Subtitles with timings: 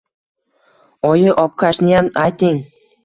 [1.09, 1.29] Oyi,.
[1.43, 2.59] obkashniyam ayting.